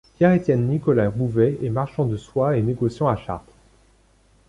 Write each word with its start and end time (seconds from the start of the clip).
Pierre 0.17 0.33
Étienne 0.33 0.67
Nicolas 0.67 1.11
Bouvet 1.11 1.59
est 1.61 1.69
marchand 1.69 2.05
de 2.05 2.17
soie 2.17 2.57
et 2.57 2.63
négociant 2.63 3.07
à 3.07 3.15
Chartres. 3.15 3.53